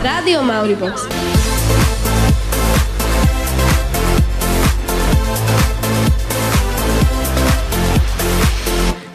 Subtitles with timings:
[0.00, 1.04] Rádio Mauribox.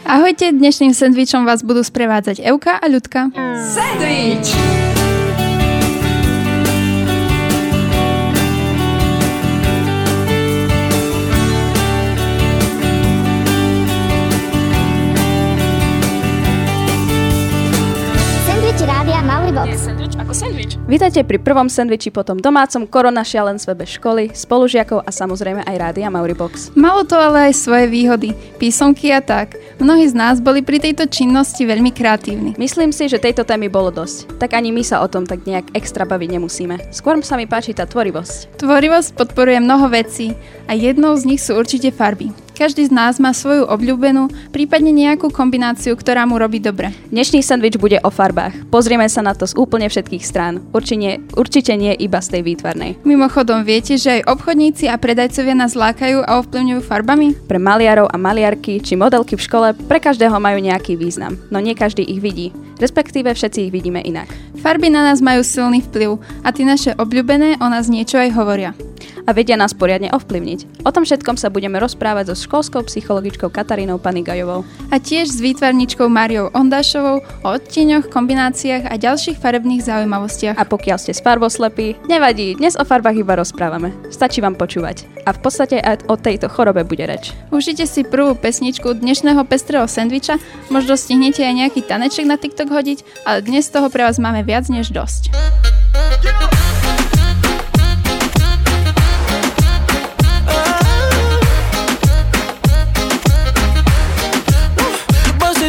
[0.06, 3.34] Ahojte, dnešným sendvičom vás budú sprevádzať Euka a Ľudka.
[3.74, 4.95] Sandwich!
[20.36, 20.76] Sandwich.
[20.84, 25.76] Vítajte pri prvom sendviči po tom domácom korona šialenstve bez školy, spolužiakov a samozrejme aj
[25.80, 26.76] Rádia Mauribox.
[26.76, 29.56] Malo to ale aj svoje výhody, písomky a tak.
[29.80, 32.52] Mnohí z nás boli pri tejto činnosti veľmi kreatívni.
[32.60, 34.36] Myslím si, že tejto témy bolo dosť.
[34.36, 36.92] Tak ani my sa o tom tak nejak extra baviť nemusíme.
[36.92, 38.60] Skôr sa mi páči tá tvorivosť.
[38.60, 40.36] Tvorivosť podporuje mnoho vecí
[40.68, 42.45] a jednou z nich sú určite farby.
[42.56, 46.88] Každý z nás má svoju obľúbenú, prípadne nejakú kombináciu, ktorá mu robí dobre.
[47.12, 48.72] Dnešný sendvič bude o farbách.
[48.72, 50.64] Pozrieme sa na to z úplne všetkých strán.
[50.72, 52.96] Určite, určite nie iba z tej výtvarnej.
[53.04, 57.36] Mimochodom, viete, že aj obchodníci a predajcovia nás lákajú a ovplyvňujú farbami?
[57.44, 61.76] Pre maliarov a maliarky či modelky v škole pre každého majú nejaký význam, no nie
[61.76, 62.56] každý ich vidí.
[62.76, 64.28] Respektíve všetci ich vidíme inak.
[64.60, 68.72] Farby na nás majú silný vplyv a tie naše obľúbené o nás niečo aj hovoria.
[69.26, 70.86] A vedia nás poriadne ovplyvniť.
[70.86, 74.62] O tom všetkom sa budeme rozprávať so školskou psychologičkou Katarínou Panigajovou.
[74.94, 80.54] A tiež s výtvarničkou Máriou Ondášovou o odtieňoch, kombináciách a ďalších farebných zaujímavostiach.
[80.54, 83.90] A pokiaľ ste farboslepí, nevadí, dnes o farbách iba rozprávame.
[84.14, 85.10] Stačí vám počúvať.
[85.26, 87.34] A v podstate aj o tejto chorobe bude reč.
[87.50, 90.38] Užite si prvú pesničku dnešného pestrého sendviča,
[90.70, 94.68] možno stihnete aj nejaký taneček na TikTok hodiť, ale dnes toho pre vás máme viac
[94.68, 95.34] než dosť.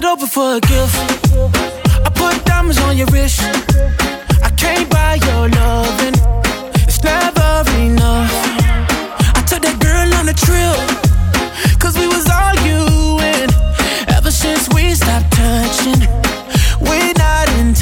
[0.08, 0.96] Open for a gift.
[2.06, 3.42] I put diamonds on your wrist.
[4.42, 6.16] I can't buy your loving.
[6.88, 8.32] It's never enough.
[9.36, 10.80] I took that girl on a trip.
[11.78, 13.52] Cause we was arguing.
[14.08, 16.08] Ever since we stopped touching,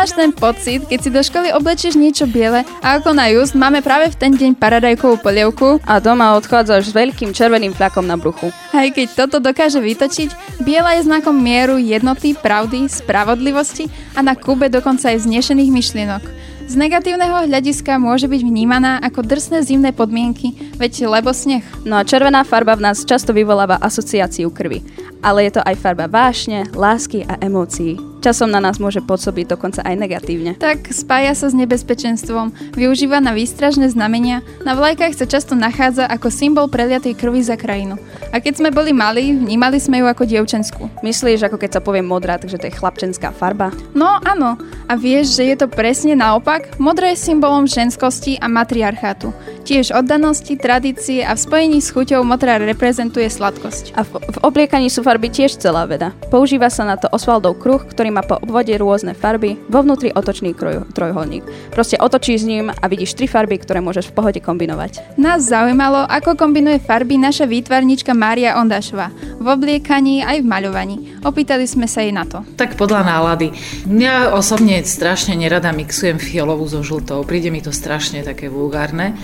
[0.00, 3.84] Poznáš ten pocit, keď si do školy oblečieš niečo biele a ako na just máme
[3.84, 8.48] práve v ten deň paradajkovú polievku A doma odchádzaš s veľkým červeným fľakom na bruchu.
[8.72, 14.32] a aj keď toto dokáže vytočiť, biela je znakom mieru, jednoty, pravdy, spravodlivosti a na
[14.32, 16.24] kube dokonca aj znešených myšlienok.
[16.64, 21.60] Z negatívneho hľadiska môže byť vnímaná ako drsné zimné podmienky, veď lebo sneh.
[21.84, 24.80] No a červená farba v nás často vyvoláva asociáciu krvi.
[25.20, 28.09] Ale je to aj farba vášne, lásky a emócií.
[28.20, 30.52] Časom na nás môže pôsobiť dokonca aj negatívne.
[30.60, 36.28] Tak spája sa s nebezpečenstvom, využíva na výstražné znamenia, na vlajkách sa často nachádza ako
[36.28, 37.96] symbol preliatej krvi za krajinu.
[38.28, 40.92] A keď sme boli malí, vnímali sme ju ako dievčenskú.
[41.00, 43.72] Myslíš, ako keď sa povie modrá, takže to je chlapčenská farba?
[43.96, 46.76] No áno, a vieš, že je to presne naopak?
[46.76, 49.32] Modré je symbolom ženskosti a matriarchátu.
[49.64, 53.96] Tiež oddanosti, tradície a v spojení s chuťou modrá reprezentuje sladkosť.
[53.96, 56.12] A v, v obliekaní sú farby tiež celá veda.
[56.28, 60.54] Používa sa na to Oswaldov kruh, ktorý má po obvode rôzne farby, vo vnútri otočný
[60.54, 61.46] kroj, trojholník.
[61.70, 65.16] Proste otočíš s ním a vidíš tri farby, ktoré môžeš v pohode kombinovať.
[65.16, 69.14] Nás zaujímalo, ako kombinuje farby naša výtvarnička Mária Ondašová.
[69.40, 70.96] V obliekaní aj v maľovaní.
[71.22, 72.42] Opýtali sme sa jej na to.
[72.58, 73.54] Tak podľa nálady.
[73.86, 77.22] Ja osobne strašne nerada mixujem fialovú so žltou.
[77.24, 79.14] Príde mi to strašne také vulgárne.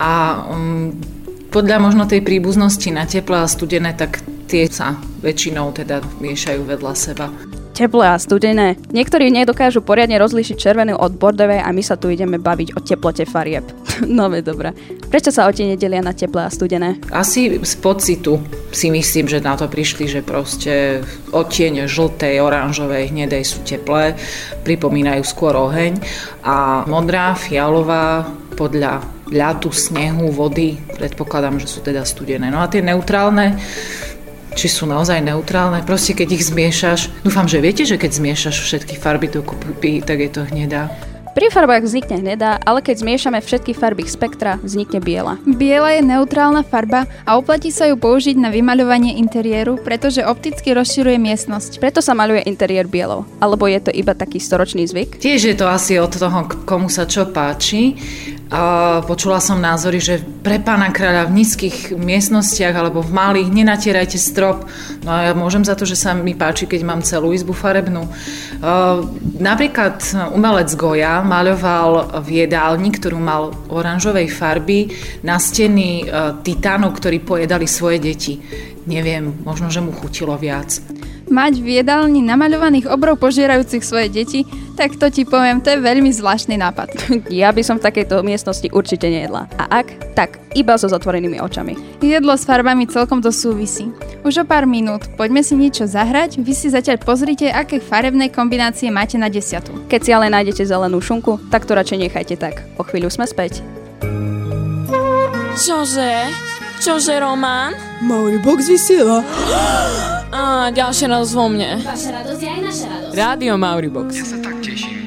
[0.00, 0.96] A um,
[1.50, 6.92] podľa možno tej príbuznosti na teplé a studené, tak tie sa väčšinou teda miešajú vedľa
[6.94, 7.26] seba.
[7.80, 8.76] Teplé a studené.
[8.92, 13.24] Niektorí nedokážu poriadne rozlíšiť červenú od bordovej a my sa tu ideme baviť o teplote
[13.24, 13.64] farieb.
[14.04, 14.76] no veď dobré.
[15.08, 17.00] Prečo sa tie nedelia na teplé a studené?
[17.08, 18.36] Asi z pocitu
[18.68, 21.00] si myslím, že na to prišli, že proste
[21.32, 24.12] odtieň žltej, oranžovej, hnedej sú teplé,
[24.60, 26.04] pripomínajú skôr oheň
[26.44, 28.28] a modrá, fialová
[28.60, 29.00] podľa
[29.32, 32.52] ľadu, snehu, vody, predpokladám, že sú teda studené.
[32.52, 33.56] No a tie neutrálne,
[34.54, 38.94] či sú naozaj neutrálne, proste keď ich zmiešaš, dúfam, že viete, že keď zmiešaš všetky
[38.98, 40.90] farby dokopy, tak je to hnedá.
[41.30, 45.38] Pri farbách vznikne hnedá, ale keď zmiešame všetky farby spektra, vznikne biela.
[45.46, 51.22] Biela je neutrálna farba a oplatí sa ju použiť na vymaľovanie interiéru, pretože opticky rozširuje
[51.22, 51.78] miestnosť.
[51.78, 53.22] Preto sa maľuje interiér bielou.
[53.38, 55.22] Alebo je to iba taký storočný zvyk?
[55.22, 57.94] Tiež je to asi od toho, komu sa čo páči.
[59.06, 64.66] Počula som názory, že pre pána kráľa v nízkych miestnostiach alebo v malých nenatierajte strop.
[65.06, 68.10] No a ja môžem za to, že sa mi páči, keď mám celú izbu farebnú.
[69.38, 70.02] Napríklad
[70.34, 74.90] umelec Goja maľoval v jedálni, ktorú mal oranžovej farby,
[75.22, 76.10] na steny
[76.42, 78.34] titánov, ktorí pojedali svoje deti.
[78.90, 80.82] Neviem, možno, že mu chutilo viac
[81.30, 84.42] mať v jedálni namaľovaných obrov požierajúcich svoje deti,
[84.74, 86.90] tak to ti poviem, to je veľmi zvláštny nápad.
[87.30, 89.46] Ja by som v takejto miestnosti určite nejedla.
[89.56, 91.78] A ak, tak iba so zatvorenými očami.
[92.02, 93.86] Jedlo s farbami celkom to súvisí.
[94.26, 98.90] Už o pár minút poďme si niečo zahrať, vy si zatiaľ pozrite, aké farebné kombinácie
[98.90, 99.72] máte na desiatu.
[99.86, 102.66] Keď si ale nájdete zelenú šunku, tak to radšej nechajte tak.
[102.76, 103.62] O chvíľu sme späť.
[105.54, 106.49] Čože?
[106.80, 107.76] Čože, Román?
[108.00, 109.20] Mauri Box vysiela.
[110.32, 111.76] Á, ďalšia radosť vo mne.
[111.84, 113.12] Vaša radosť je aj naša radosť.
[113.12, 114.08] Rádio Mauribox.
[114.16, 114.99] Ja sa tak teším.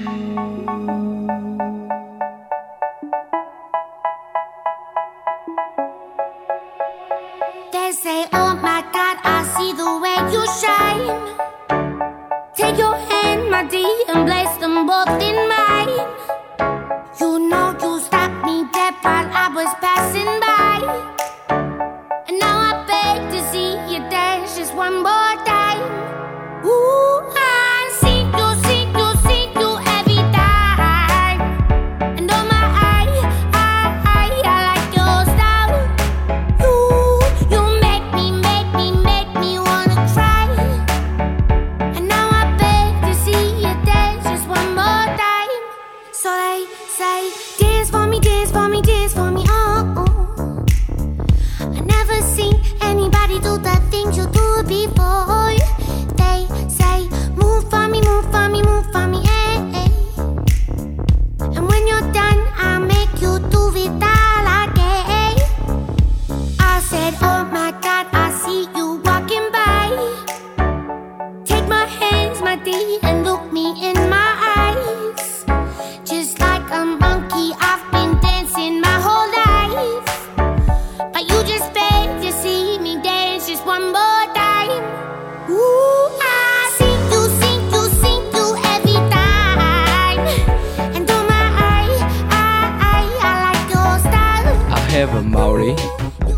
[95.64, 95.80] Maori.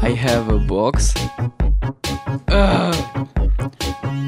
[0.05, 1.17] I have a box.
[2.45, 2.95] Ugh.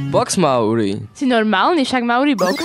[0.09, 0.97] Box Maori.
[1.13, 2.57] Si normálny, však Mauribox.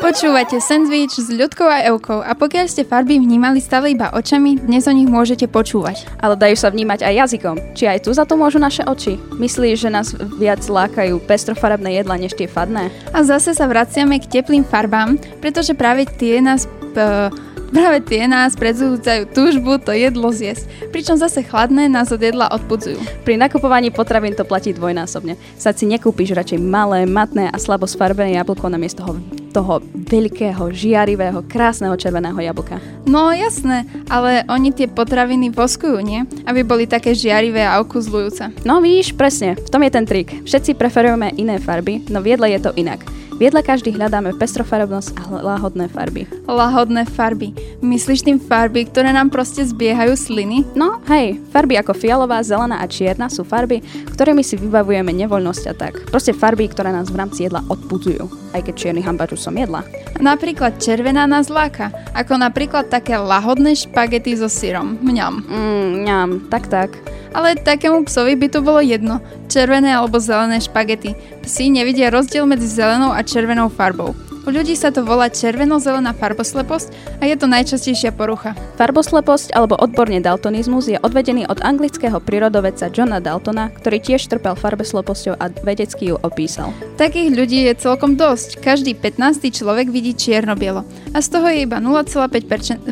[0.00, 4.88] Počúvate sandwich s ľudkou a Evkou a pokiaľ ste farby vnímali stále iba očami, dnes
[4.88, 6.08] o nich môžete počúvať.
[6.16, 7.56] Ale dajú sa vnímať aj jazykom.
[7.76, 9.20] Či aj tu za to môžu naše oči?
[9.36, 12.88] Myslíš, že nás viac lákajú pestrofarebné jedla než tie fadné?
[13.12, 16.64] A zase sa vraciame k teplým farbám, pretože práve tie nás
[16.96, 17.28] p-
[17.70, 22.98] Práve tie nás predzúcajú túžbu to jedlo zjesť, pričom zase chladné nás od jedla odpudzujú.
[23.26, 25.34] Pri nakupovaní potravín to platí dvojnásobne.
[25.58, 29.12] Sa si nekúpiš radšej malé, matné a slabo sfarbené jablko namiesto toho,
[29.52, 32.80] toho veľkého, žiarivého, krásneho červeného jablka.
[33.06, 36.26] No jasné, ale oni tie potraviny voskujú, nie?
[36.46, 38.66] Aby boli také žiarivé a okuzľujúce.
[38.66, 40.28] No vidíš, presne, v tom je ten trik.
[40.46, 43.04] Všetci preferujeme iné farby, no v jedle je to inak.
[43.36, 46.24] V jedle každý hľadáme pestrofarebnosť a lahodné farby.
[46.48, 47.52] Lahodné farby.
[47.84, 50.64] Myslíš tým farby, ktoré nám proste zbiehajú sliny?
[50.72, 55.74] No, hej, farby ako fialová, zelená a čierna sú farby, ktorými si vybavujeme nevoľnosť a
[55.76, 56.08] tak.
[56.08, 58.24] Proste farby, ktoré nás v rámci jedla odpudzujú.
[58.56, 59.84] Aj keď čierny hambaču som jedla.
[60.16, 64.96] Napríklad červená nás láka, ako napríklad také lahodné špagety so syrom.
[65.04, 65.44] Mňam.
[65.44, 66.96] Mmm, ňam, tak tak.
[67.36, 69.20] Ale takému psovi by to bolo jedno,
[69.52, 71.12] červené alebo zelené špagety.
[71.44, 74.16] Psi nevidia rozdiel medzi zelenou a červenou farbou.
[74.46, 78.54] U ľudí sa to volá červeno-zelená farbosleposť a je to najčastejšia porucha.
[78.78, 85.34] Farbosleposť alebo odborne daltonizmus je odvedený od anglického prírodovedca Johna Daltona, ktorý tiež trpel farbosleposťou
[85.34, 86.70] a vedecky ju opísal.
[86.94, 88.62] Takých ľudí je celkom dosť.
[88.62, 89.50] Každý 15.
[89.50, 92.86] človek vidí čierno-bielo a z toho je iba 0,5%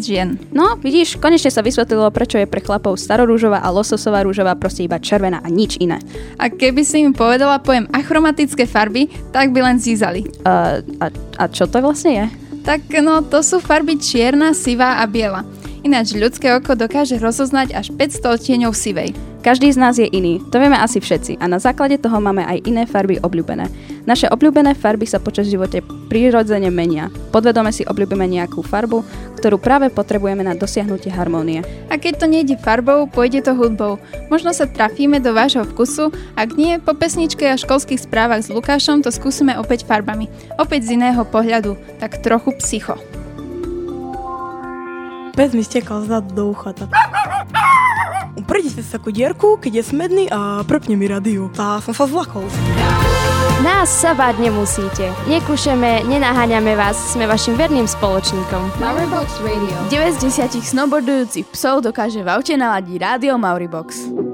[0.00, 0.40] žien.
[0.56, 4.96] No, vidíš, konečne sa vysvetlilo, prečo je pre chlapov starorúžová a lososová rúžová proste iba
[4.96, 6.00] červená a nič iné.
[6.40, 10.24] A keby si im povedala pojem achromatické farby, tak by len zízali.
[10.48, 11.10] Uh, a,
[11.40, 12.26] a čo to vlastne je?
[12.64, 15.44] Tak no, to sú farby čierna, sivá a biela.
[15.84, 19.12] Ináč ľudské oko dokáže rozoznať až 500 odtieňov sivej.
[19.44, 22.64] Každý z nás je iný, to vieme asi všetci a na základe toho máme aj
[22.64, 23.68] iné farby obľúbené.
[24.08, 27.12] Naše obľúbené farby sa počas živote prirodzene menia.
[27.28, 29.04] Podvedome si obľúbime nejakú farbu,
[29.36, 31.60] ktorú práve potrebujeme na dosiahnutie harmónie.
[31.92, 34.00] A keď to nejde farbou, pôjde to hudbou.
[34.32, 36.08] Možno sa trafíme do vášho vkusu,
[36.40, 40.24] ak nie, po pesničke a školských správach s Lukášom to skúsime opäť farbami.
[40.56, 42.96] Opäť z iného pohľadu, tak trochu psycho.
[45.36, 46.72] Pes mi stekal zad do ucha.
[46.72, 46.88] Tak.
[48.34, 51.48] Uprejte sa ku dierku, keď je smedný a prepne mi radio.
[51.54, 52.44] Tá som sa zlakol.
[53.62, 55.08] Nás sa báť nemusíte.
[55.30, 58.82] Nekúšeme, nenaháňame vás, sme vašim verným spoločníkom.
[58.82, 59.78] Mauribox Radio.
[59.88, 64.33] 9 z 10 snowboardujúcich psov dokáže v aute naladiť rádio Mauribox.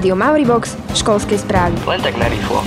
[0.00, 1.76] Rádio Mauribox, školskej správy.
[1.84, 2.64] Len tak narýchlo.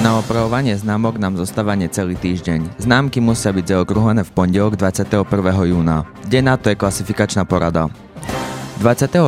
[0.00, 2.80] Na opravovanie známok nám zostáva necelý týždeň.
[2.80, 5.68] Známky musia byť zaokrúhlené v pondelok 21.
[5.68, 6.08] júna.
[6.32, 7.92] Deň na to je klasifikačná porada.
[8.80, 9.20] 22.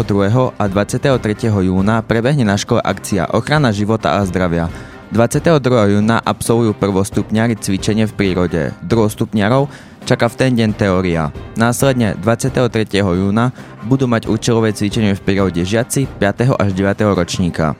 [0.57, 1.53] a 23.
[1.61, 4.73] júna prebehne na škole akcia Ochrana života a zdravia.
[5.15, 5.95] 22.
[5.95, 8.75] júna absolvujú prvostupňari cvičenie v prírode.
[8.83, 9.71] Druhostupňarov
[10.03, 11.31] čaká v ten deň teória.
[11.55, 12.59] Následne 23.
[12.99, 13.55] júna
[13.87, 16.59] budú mať účelové cvičenie v prírode žiaci 5.
[16.59, 17.15] až 9.
[17.15, 17.79] ročníka.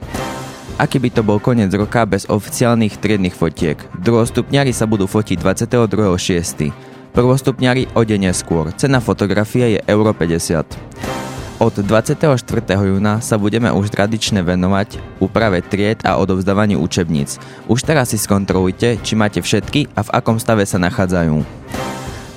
[0.79, 3.83] Aký by to bol koniec roka bez oficiálnych triednych fotiek?
[3.99, 6.71] Druhostupňari sa budú fotiť 22.6.
[7.11, 8.71] Prvostupňari o deň neskôr.
[8.79, 11.14] Cena fotografie je euro 50.
[11.55, 12.35] Od 24.
[12.67, 17.39] júna sa budeme už tradične venovať úprave tried a odovzdávaniu učebníc.
[17.71, 21.47] Už teraz si skontrolujte, či máte všetky a v akom stave sa nachádzajú.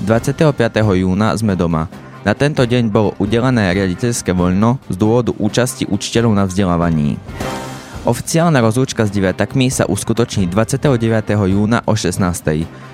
[0.07, 0.55] 25.
[1.03, 1.91] júna sme doma.
[2.23, 7.19] Na tento deň bolo udelené riaditeľské voľno z dôvodu účasti učiteľov na vzdelávaní.
[8.07, 10.95] Oficiálna rozlúčka s deviatakmi sa uskutoční 29.
[11.51, 12.23] júna o 16.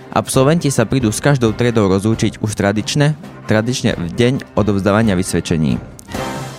[0.09, 3.13] Absolventi sa prídu s každou triedou rozlúčiť už tradične,
[3.45, 5.94] tradične v deň odovzdávania vysvedčení.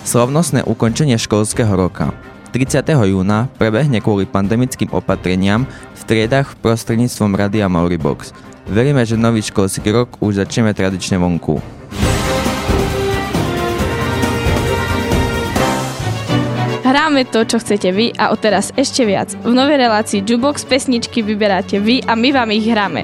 [0.06, 2.14] Slavnostné ukončenie školského roka.
[2.56, 2.88] 30.
[2.88, 8.32] júna prebehne kvôli pandemickým opatreniam v triedách prostredníctvom Radia Mauribox.
[8.72, 11.60] Veríme, že nový školský rok už začneme tradične vonku.
[16.86, 19.36] Hráme to, čo chcete vy a odteraz ešte viac.
[19.44, 23.04] V novej relácii Jubox pesničky vyberáte vy a my vám ich hráme.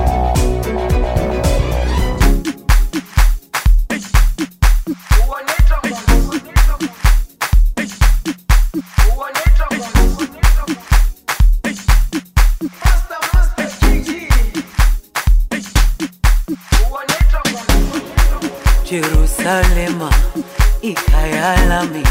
[19.51, 20.09] ikalema
[20.81, 22.03] ikayalami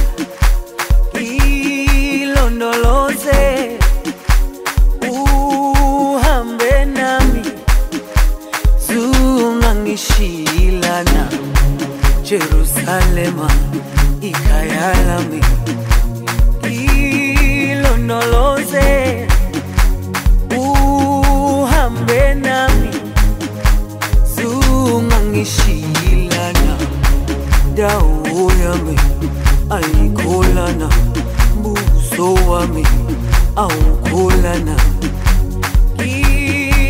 [32.82, 33.16] mimi
[33.56, 33.70] au
[34.10, 34.76] kulana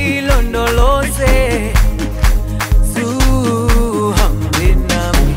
[0.01, 1.73] ilondoloze
[2.95, 5.35] zuhambe nami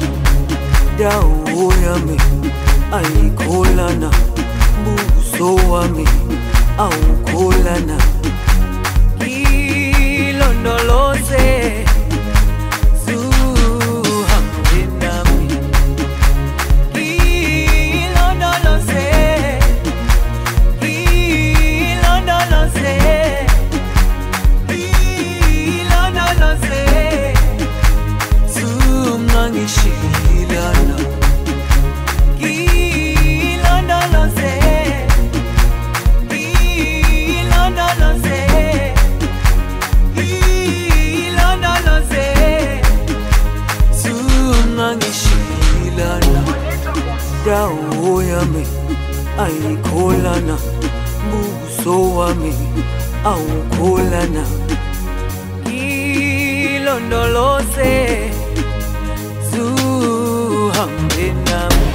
[0.99, 2.17] dau yami
[2.97, 4.09] aikulana
[4.83, 6.07] buso wami
[6.77, 7.97] au kulana
[9.27, 11.02] ilondoloze
[52.33, 52.53] wami
[53.25, 54.43] awukholana
[56.73, 57.91] ilondoloze
[59.51, 61.87] zuhambe nami.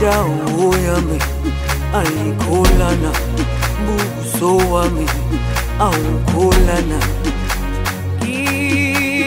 [0.00, 1.18] Dawo yami
[1.98, 3.10] ayikholana
[3.86, 5.06] buso wami
[5.80, 6.98] awukholana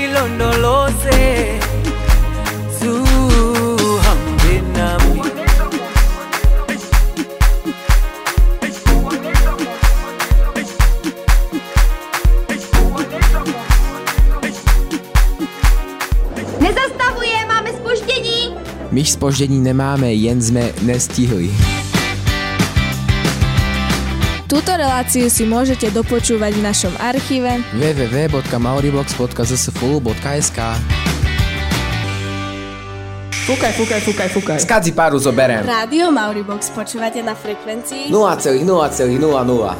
[0.03, 1.21] ilondoloze
[18.93, 21.51] My spoždění nemáme, jen jsme nestihli.
[24.45, 30.59] Túto reláciu si môžete dopočúvať v našom archíve www.mauribox.zsfulu.sk
[33.49, 34.61] Fúkaj, fúkaj, fúkaj, fúkaj.
[34.61, 35.65] Skadzi páru zoberiem.
[35.65, 38.61] Rádio Mauribox počúvate na frekvencii 0,0,00.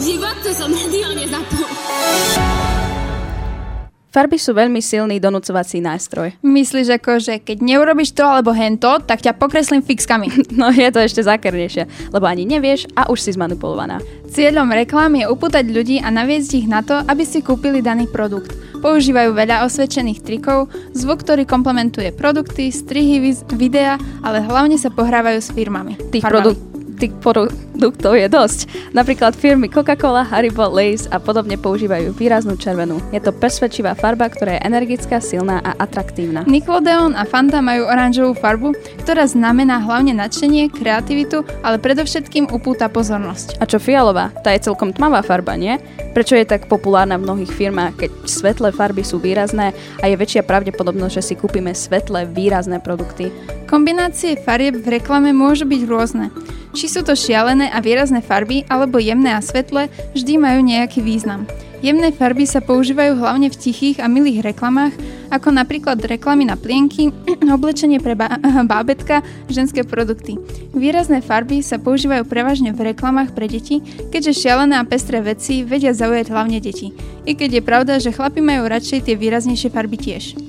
[0.02, 1.70] Život to som rádio nezapol.
[4.14, 6.38] Farby sú veľmi silný donúcovací nástroj.
[6.46, 10.30] Myslíš ako, že keď neurobiš to alebo hento, tak ťa pokreslím fixkami.
[10.54, 13.98] No je to ešte zákernejšie, lebo ani nevieš a už si zmanipulovaná.
[14.30, 18.54] Cieľom reklám je upútať ľudí a naviesť ich na to, aby si kúpili daný produkt.
[18.86, 25.50] Používajú veľa osvedčených trikov, zvuk, ktorý komplementuje produkty, strihy, videa, ale hlavne sa pohrávajú s
[25.50, 25.98] firmami.
[26.14, 26.73] Tých, produ-
[27.04, 28.60] tých produktov je dosť.
[28.96, 33.04] Napríklad firmy Coca-Cola, Haribo, Lays a podobne používajú výraznú červenú.
[33.12, 36.48] Je to presvedčivá farba, ktorá je energická, silná a atraktívna.
[36.48, 38.72] Nickelodeon a Fanta majú oranžovú farbu,
[39.04, 43.60] ktorá znamená hlavne nadšenie, kreativitu, ale predovšetkým upúta pozornosť.
[43.60, 44.32] A čo fialová?
[44.40, 45.76] Tá je celkom tmavá farba, nie?
[46.16, 50.48] Prečo je tak populárna v mnohých firmách, keď svetlé farby sú výrazné a je väčšia
[50.48, 53.34] pravdepodobnosť, že si kúpime svetlé, výrazné produkty?
[53.68, 56.30] Kombinácie farieb v reklame môžu byť rôzne.
[56.74, 61.46] Či sú to šialené a výrazné farby, alebo jemné a svetlé, vždy majú nejaký význam.
[61.84, 64.96] Jemné farby sa používajú hlavne v tichých a milých reklamách,
[65.28, 67.12] ako napríklad reklamy na plienky,
[67.60, 68.40] oblečenie pre ba-
[68.72, 69.20] bábetka,
[69.52, 70.40] ženské produkty.
[70.72, 73.84] Výrazné farby sa používajú prevažne v reklamách pre deti,
[74.16, 76.96] keďže šialené a pestré veci vedia zaujať hlavne deti.
[77.28, 80.40] I keď je pravda, že chlapi majú radšej tie výraznejšie farby tiež.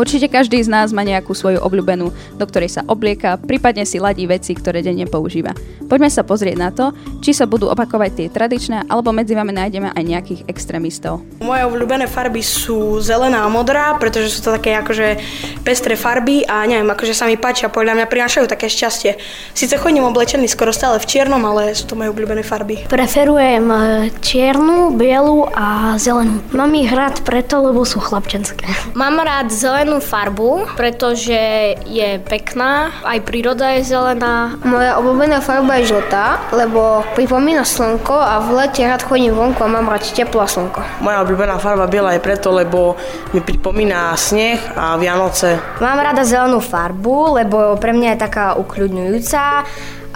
[0.00, 2.08] Určite každý z nás má nejakú svoju obľúbenú,
[2.40, 5.52] do ktorej sa oblieka, prípadne si ladí veci, ktoré denne používa.
[5.92, 9.92] Poďme sa pozrieť na to, či sa budú opakovať tie tradičné, alebo medzi vami nájdeme
[9.92, 11.20] aj nejakých extrémistov.
[11.44, 15.20] Moje obľúbené farby sú zelená a modrá, pretože sú to také akože
[15.68, 19.20] pestré farby a neviem, akože sa mi páčia, podľa mňa prinášajú také šťastie.
[19.52, 22.88] Sice chodím oblečený skoro stále v čiernom, ale sú to moje obľúbené farby.
[22.88, 26.40] Preferujem e, čiernu, bielu a zelenú.
[26.56, 28.94] Mám ich rád preto, lebo sú chlapčenské.
[28.94, 34.54] Mám rád zelenú farbu, pretože je pekná, aj príroda je zelená.
[34.62, 39.66] Moja obľúbená farba je žltá, lebo pripomína slnko a v lete rád chodím vonku a
[39.66, 41.02] mám rád teplo a slnko.
[41.02, 42.94] Moja obľúbená farba biela je preto, lebo
[43.34, 45.58] mi pripomína sneh a Vianoce.
[45.82, 49.66] Mám rada zelenú farbu, lebo pre mňa je taká ukľudňujúca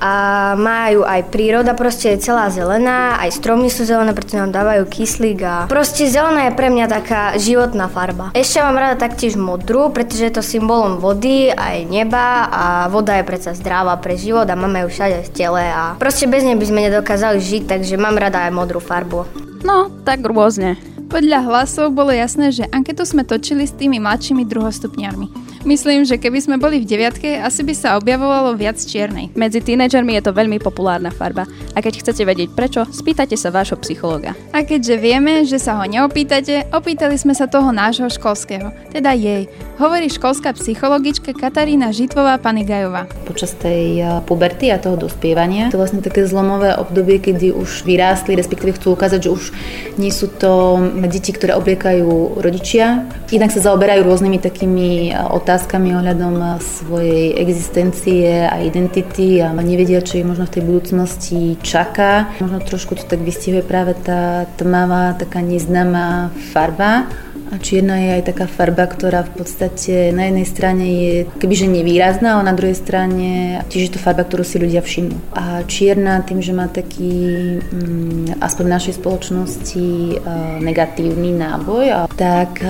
[0.04, 0.12] a
[0.60, 5.40] majú aj príroda, proste je celá zelená, aj stromy sú zelené, pretože nám dávajú kyslík
[5.40, 8.28] a proste zelená je pre mňa taká životná farba.
[8.36, 13.24] Ešte mám rada taktiež modrú, pretože je to symbolom vody aj neba a voda je
[13.24, 16.68] predsa zdravá pre život a máme ju všade v tele a proste bez nej by
[16.68, 19.24] sme nedokázali žiť, takže mám rada aj modrú farbu.
[19.64, 20.76] No, tak rôzne.
[21.08, 25.53] Podľa hlasov bolo jasné, že anketu sme točili s tými mladšími druhostupniarmi.
[25.64, 29.32] Myslím, že keby sme boli v deviatke, asi by sa objavovalo viac čiernej.
[29.32, 31.48] Medzi tínedžermi je to veľmi populárna farba.
[31.72, 34.36] A keď chcete vedieť prečo, spýtajte sa vášho psychologa.
[34.52, 39.48] A keďže vieme, že sa ho neopýtate, opýtali sme sa toho nášho školského, teda jej.
[39.80, 43.08] Hovorí školská psychologička Katarína Žitvová Panigajová.
[43.24, 48.76] Počas tej puberty a toho dospievania, to vlastne také zlomové obdobie, kedy už vyrástli, respektíve
[48.76, 49.42] chcú ukázať, že už
[49.96, 50.76] nie sú to
[51.08, 53.08] deti, ktoré obliekajú rodičia.
[53.32, 60.18] Inak sa zaoberajú rôznymi takými otázkami otázkami ohľadom svojej existencie a identity a nevedia, čo
[60.18, 62.34] ich možno v tej budúcnosti čaká.
[62.42, 67.06] Možno trošku to tak vystihuje práve tá tmavá, taká neznáma farba
[67.54, 72.34] a čierna je aj taká farba, ktorá v podstate na jednej strane je kebyže nevýrazná,
[72.34, 75.14] ale na druhej strane tiež je to farba, ktorú si ľudia všimnú.
[75.38, 77.14] A čierna tým, že má taký,
[77.62, 79.86] mm, aspoň v našej spoločnosti,
[80.58, 82.64] negatívny náboj, tak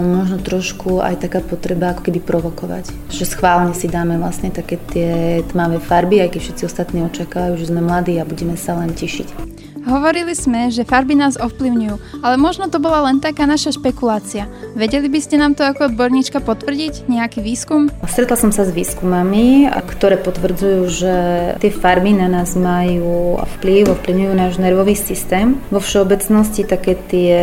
[0.00, 3.12] možno trošku aj taká potreba ako keby provokovať.
[3.12, 7.68] Že schválne si dáme vlastne také tie tmavé farby, aj keď všetci ostatní očakávajú, že
[7.68, 9.51] sme mladí a budeme sa len tešiť.
[9.82, 14.46] Hovorili sme, že farby nás ovplyvňujú, ale možno to bola len taká naša špekulácia.
[14.78, 17.10] Vedeli by ste nám to ako odborníčka potvrdiť?
[17.10, 17.90] Nejaký výskum?
[18.06, 21.14] Stretla som sa s výskumami, ktoré potvrdzujú, že
[21.58, 25.58] tie farby na nás majú vplyv, ovplyvňujú náš nervový systém.
[25.74, 27.36] Vo všeobecnosti také tie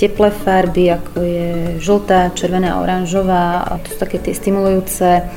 [0.00, 5.28] teplé farby, ako je žltá, červená, oranžová, to sú také tie stimulujúce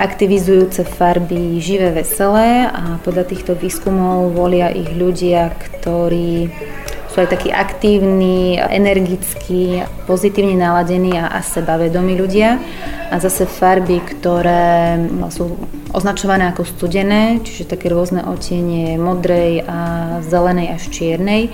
[0.00, 6.52] aktivizujúce farby živé, veselé a podľa týchto výskumov volia ich ľudia, ktorí
[7.10, 12.60] sú aj takí aktívni, energickí, pozitívne naladení a, a sebavedomí ľudia.
[13.10, 14.94] A zase farby, ktoré
[15.34, 15.58] sú
[15.90, 19.78] označované ako studené, čiže také rôzne otienie modrej a
[20.22, 21.50] zelenej až čiernej,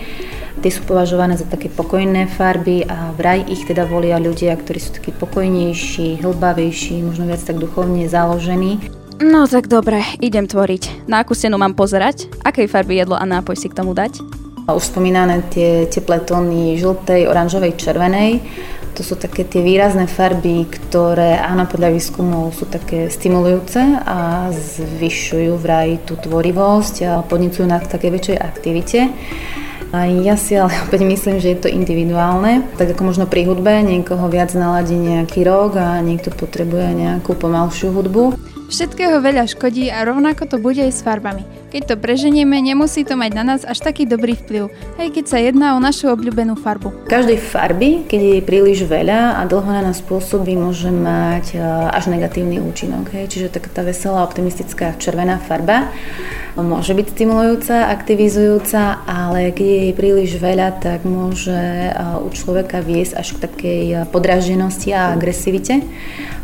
[0.56, 4.96] Tie sú považované za také pokojné farby a vraj ich teda volia ľudia, ktorí sú
[4.96, 8.80] takí pokojnejší, hlbavejší, možno viac tak duchovne založení.
[9.16, 11.08] No tak dobre, idem tvoriť.
[11.08, 12.28] Na akú stenu mám pozerať?
[12.44, 14.20] Akej farby jedlo a nápoj si k tomu dať?
[14.68, 18.44] Už spomínané tie teplé tóny žltej, oranžovej, červenej.
[18.92, 25.56] To sú také tie výrazné farby, ktoré áno, podľa výskumov sú také stimulujúce a zvyšujú
[25.64, 29.08] vraj tú tvorivosť a podnicujú na také väčšej aktivite.
[29.96, 32.68] A ja si ale opäť myslím, že je to individuálne.
[32.76, 37.96] Tak ako možno pri hudbe, niekoho viac naladí nejaký rok a niekto potrebuje nejakú pomalšiu
[37.96, 38.45] hudbu.
[38.66, 41.46] Všetkého veľa škodí a rovnako to bude aj s farbami.
[41.70, 45.38] Keď to preženieme, nemusí to mať na nás až taký dobrý vplyv, aj keď sa
[45.38, 47.06] jedná o našu obľúbenú farbu.
[47.06, 51.58] Každej farby, keď je príliš veľa a dlho na nás spôsobí, môže mať
[51.94, 53.14] až negatívny účinok.
[53.14, 53.30] Hej.
[53.38, 55.90] Čiže taká tá veselá, optimistická červená farba
[56.56, 61.92] môže byť stimulujúca, aktivizujúca, ale keď je jej príliš veľa, tak môže
[62.24, 65.84] u človeka viesť až k takej podraždenosti a agresivite.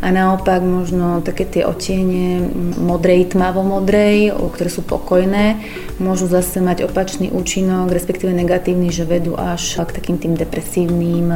[0.03, 2.43] A naopak možno také tie otiene
[2.75, 5.63] modrej, tmavo-modrej, ktoré sú pokojné,
[6.03, 11.31] môžu zase mať opačný účinok, respektíve negatívny, že vedú až k takým tým depresívnym,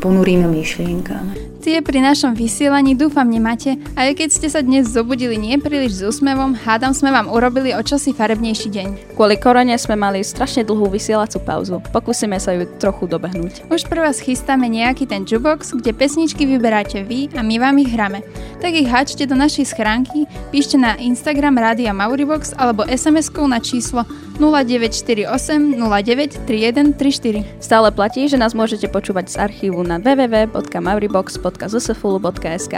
[0.00, 1.52] ponurým myšlienkám.
[1.60, 6.00] Tie pri našom vysielaní dúfam nemáte a aj keď ste sa dnes zobudili nie príliš
[6.00, 8.88] s úsmevom, hádam sme vám urobili o čosi farebnejší deň.
[9.12, 11.84] Kvôli korone sme mali strašne dlhú vysielacú pauzu.
[11.92, 13.68] Pokúsime sa ju trochu dobehnúť.
[13.68, 17.92] Už pre vás chystáme nejaký ten jukebox, kde pesničky vyberáte vy a my vám ich
[17.92, 18.24] hráme.
[18.64, 24.08] Tak ich háčte do našej schránky, píšte na Instagram Rádia Mauribox alebo SMS-kou na číslo
[24.40, 27.60] 0948 09 3134.
[27.60, 32.74] Stále platí, že nás môžete počúvať z archívu na www.mauribox.zsfulu.sk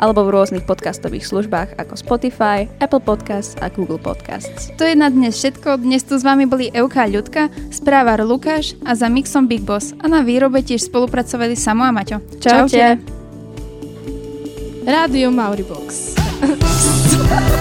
[0.00, 4.72] alebo v rôznych podcastových službách ako Spotify, Apple Podcasts a Google Podcasts.
[4.80, 5.84] To je na dnes všetko.
[5.84, 9.92] Dnes tu s vami boli Euka Ľudka, správar Lukáš a za mixom Big Boss.
[10.00, 12.24] A na výrobe tiež spolupracovali Samo a Maťo.
[12.40, 12.96] Čaute.
[14.82, 16.18] Rádio Mauribox.